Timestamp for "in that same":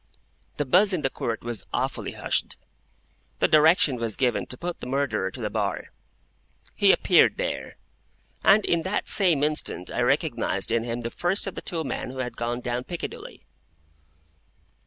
8.65-9.43